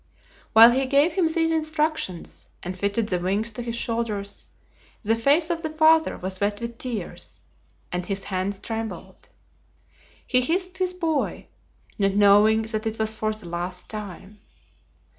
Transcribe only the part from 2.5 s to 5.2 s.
and fitted the wings to his shoulders, the